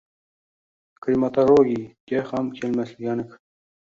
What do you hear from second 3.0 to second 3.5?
aniq